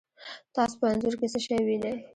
تاسو 0.55 0.75
په 0.79 0.85
انځور 0.91 1.13
کې 1.19 1.27
څه 1.33 1.39
شی 1.45 1.61
وینئ؟ 1.65 1.95